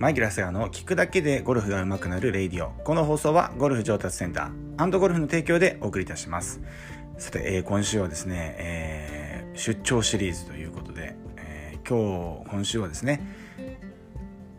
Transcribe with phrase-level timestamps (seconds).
[0.00, 2.70] マイケル・セガの聞くだけでゴルフが上手くなるレイディオ。
[2.84, 6.62] この放送はゴルフ上達センターゴルフの提供でお送りいたします。
[7.18, 13.20] さて、えー、今週はですね、えー、出張シリーズということで、えー、今日、今週はですね、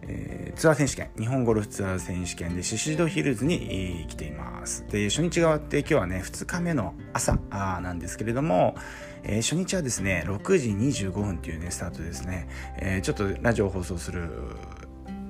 [0.03, 4.85] えー、ツアー選手権、日本ゴルフツアー選手権でシシドヒルズに来ています。
[4.91, 8.75] で、初日が終わって今日はね、2日目の朝なんですけれども、
[9.23, 14.29] えー、初日はですね、6時25分っていうね、スタートですね、えー、ちょっとラジオ放送する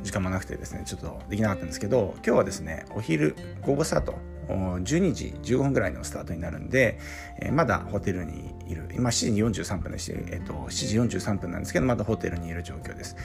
[0.04, 4.16] 時間もなくてですねちょっとできなかったんですけど今日はですねお昼午後スタート
[4.48, 7.00] 12時15分ぐらいのスタートになるんで、
[7.40, 13.16] えー、まだホテルにいる今7時43分でして、えーと、7時43分なんですけどまだホテルにいる状況です。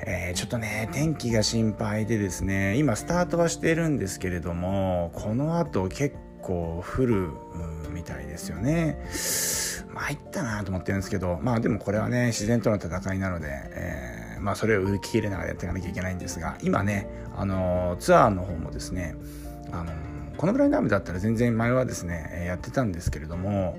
[0.00, 7.30] えー、ちょっとね天気が心配でですね今スタートはしてるんですけれどもこの後結構降る
[7.90, 8.96] みたいですよね
[9.92, 19.14] 参ったなと思ってるんですけどまあでもこれはね自然との戦いなので、えーまあ、それを売り切れながらやっていかなきゃいけないんですが今ね、あのツアーの方もですね、
[19.72, 19.92] あの
[20.36, 23.78] このぐらいの雨だったら全然前はですねやってたんですけれども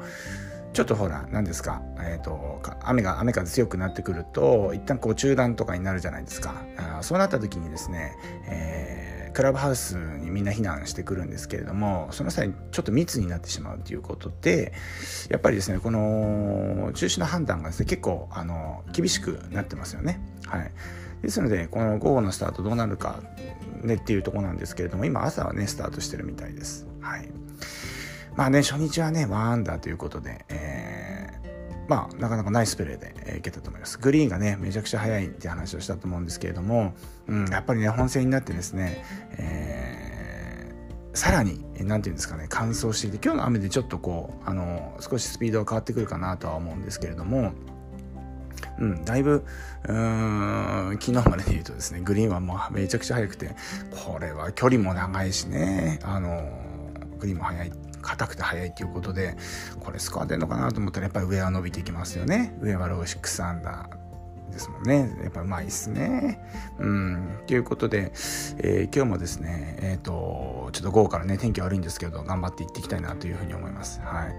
[0.74, 6.54] ちょっとほら何ですか、えーと、雨が雨風強くなってくると一旦こう中断とかになるじゃないですか。
[6.78, 8.14] あそうなった時にですね、
[8.48, 14.74] えークラブハウスにみんな避難してくるんですけれどもその際ちょっと密になってしまうということで
[15.30, 20.20] やっぱりですねこの中止の判断がですね結構あの厳しくなってますよね。
[20.46, 20.72] はい、
[21.22, 23.22] ですのでこの午後のスタートどうなるか
[23.82, 26.88] ねっていうとこなんですけれども今朝はねスタートしてるみたいです。
[27.02, 27.30] はい、
[28.36, 30.79] まあね初日はね1アンダーということで、えー、
[31.90, 33.98] まあ、なかなかナイスプレーで、え、いけたと思います。
[33.98, 36.94] グリーンがね、めちゃくちゃ速いって話をしたと思うんですけれども、
[37.28, 47.54] うん、やっぱりね、本戦になってですね、えー、さらに、何て言うんですかね、乾燥していて、今日の雨でちょっとこう、あの、少しスピードが変わってくるかなとは思うんですけれども、
[48.78, 49.44] うん、だいぶ、
[49.88, 53.56] うーん、昨日までで言うとですね、グリーンはもうめちゃくちゃ速くて、
[54.06, 56.48] これは距離も長いしね、あの、
[57.18, 57.72] グリーンも速い、
[58.02, 59.36] 硬くて速いっていうことで、
[59.80, 62.56] これスコア出るのかなと思ったら、やっぱり上は伸びていきますよね。
[62.62, 64.10] 上はロー6アンダー。
[64.50, 65.10] ですもんね。
[65.24, 66.40] やっぱうまいっすね。
[66.80, 67.40] うん。
[67.48, 68.12] ということで、
[68.58, 74.02] えー、今日もですね、えっ、ー、と、ちょっと午後からね、天気悪いんですけど、頑張っていっていきたいなというふうに思います。
[74.02, 74.12] はい。
[74.12, 74.38] まあ、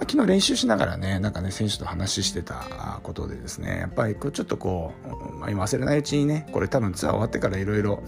[0.00, 4.92] 昨日練習しながらね、なんかね、選手と話してたことでですね、やっぱりこうちょっとこ
[5.32, 8.02] う、まあ、今忘れないうちにね、これ多分ツアー終わってからいろいろ、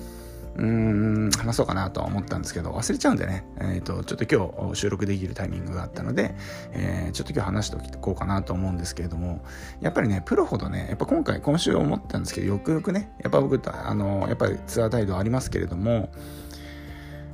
[0.56, 6.34] うーん話そうかなとは思ったんですけど忘れちゃうんでね、えーと、ちょっと今日収録できるタイミングがあったので、
[6.72, 9.44] えー、ちょっと今日話しておこうかなと思うんですけれども
[9.81, 16.10] やっぱりねプロほどねやっぱ今回今週思ったんですけどよくよくねやっぱ僕あのやっぱりツアー態度ありますけれども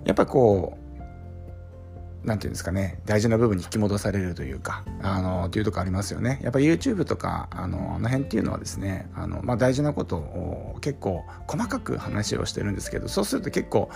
[0.04, 0.79] やっぱこう
[2.25, 6.38] なんていうんですかね、大事な部分に引き戻されるというか、あの、っていうとこありますよね。
[6.42, 13.91] やっぱり YouTube とか、あの、あの辺っていうのはですね、あの、まあ、大事なことを結構細かく話をしてるんですけど、そうすると結構、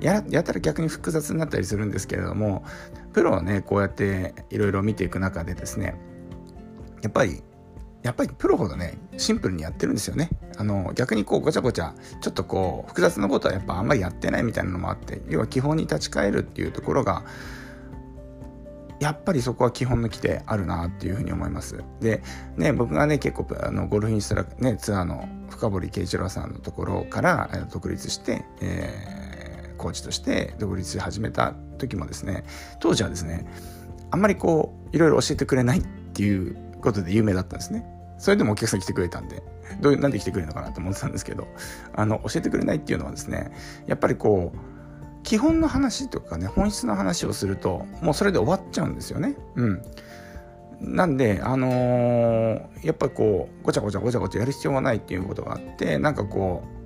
[0.00, 2.64] や、やったら逆に複雑になったりするんですけれども、
[3.12, 5.94] プロをね、こうやっていろいろ見ていく中でですね、
[7.02, 7.42] やっぱり
[8.02, 17.24] やっぱりプロほどねシンプルにやってるんですよねあの逆にこうごちゃごちゃちょっとこう複雑なことはやっぱあんまりやってないみたいなのもあって要は基本に立ち返るっていうところが
[19.00, 21.84] やっぱりそこは基本の規定あるなっていうふうに思います。
[22.00, 22.22] で、
[22.56, 32.44] ね、僕がね、結構、あの、ゴルフインストラク、ね、ツアーの深堀圭一郎さんのところから独立して、えー、コーチとして独立し始めた時もですね、
[32.80, 33.46] 当時はですね、
[34.10, 37.84] あんまりこう、いろいろ教えてくれないっていうことで有名だったんですね。
[38.18, 39.42] それでもお客さん来てくれたんで、
[39.80, 41.46] どうなんで来てくれるのかなと思ってたんですけど、
[41.94, 43.52] あの、教えてくれないっていうのはですね、
[43.86, 44.58] やっぱりこう、
[45.22, 49.36] 基本の話とかね、本質の話をすると、もうそれで終わっちゃうんですよね。
[49.56, 49.82] うん。
[50.80, 56.78] なんで、あのー、やっぱりこう、ごちゃごちゃごちゃごちゃやる必要がないっていうことがあって、なんかこう、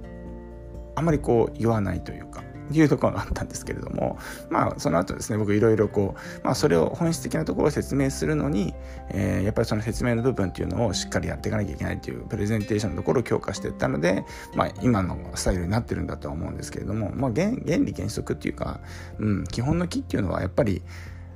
[0.94, 2.42] あまりこう言わないというか、
[2.78, 4.18] いうところがあったんですけれども、
[4.50, 8.74] まあ、その後ですね、僕いろいろこう、まあ、それを本質的なところを説明するのに、
[9.10, 14.24] えー、やっぱりその説明の部分っていうのをしっかりやっていかなきゃいけないっていうプレゼンテーションのところを強化していったので、
[14.54, 18.80] まあ、今のスタイルになってるんだとは思うんですけれども、まあ、原原理原則っていうか、
[19.18, 20.82] うん、基本の木っていうのはやっぱり、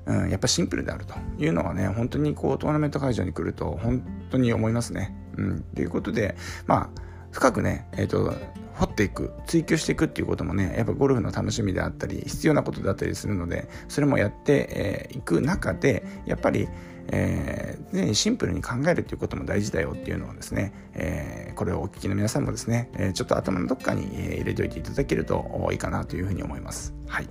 [0.07, 5.15] うん、やっぱシンプルであるというのはね、本当にこうトーナメント会場に来ると本当に思いますね。
[5.37, 6.37] うん、ということで、
[6.67, 8.35] まあ、深くね、えっ、ー、と、
[8.77, 16.69] 掘っていく追求していくっていうこともねやっぱゴルフの楽しみであったり必要なことだったりするのでそれもやってい、えー、く中でやっぱり
[17.09, 26.95] えー、シンプルに考えるということも大事だよっていうのをですね、えー、これをお聞きの皆さんもですね、えー、ちょっと頭のどっかに入れておいていただけるといいかなというふうに思います。
[27.07, 27.27] はい。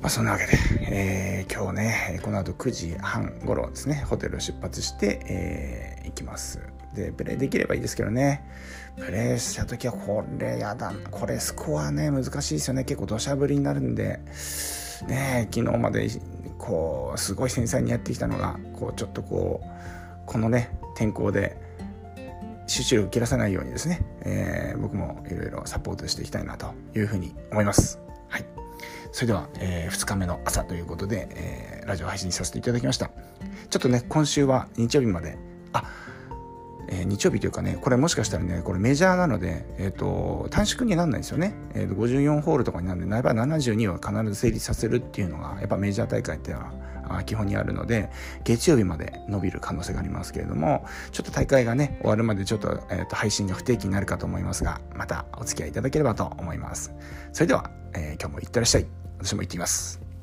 [0.00, 6.73] まあ、そんなわけで、えー、今日ね、この後9時半頃ですね、ホテルを出発して、えー、行きます。
[6.94, 8.44] でプレイできればいいですけどね
[8.96, 14.20] プレイした時はこれやだこれスコアね難しいですよね結構土砂降りになるんで
[15.08, 16.08] ね昨日まで
[16.58, 19.68] こうすごい繊細にやってきたのがこうちょっとこう
[20.26, 21.64] このね天候で
[22.66, 28.00] 集中力を切らさないようにですね、えー、僕もいろいろサポートしていきたいなというふうに思います。
[28.28, 28.44] はい。
[29.12, 33.10] それでは、えー、2日目の朝ということで、えー、ラジオ配信させていただきました。
[33.70, 35.36] ちょっとね、今週は日曜日まで、
[36.94, 41.54] えー、日曜日というかね、これもしかしたらね、これメジャーなので、えっ、ー、と、短縮にならないんですよね。
[41.74, 48.10] えー、と54ホールとかになるんで、やっぱ72は必ず成立させるっていうのが、やっぱメジャー大会ってのは基本にあるので、
[48.44, 56.92] 月曜日まで伸びる可能性がありますけれども、ちょっと大会がね、終わるまでちょっと,、えー、と配信が不定期になるかと思いますが、またお付き合いいただければと思います。
[57.32, 58.86] それでは、え、今日もいってらっしゃい。
[59.18, 60.13] 私も行ってきます。